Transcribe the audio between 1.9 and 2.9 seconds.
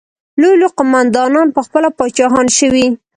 پاچاهان شوي.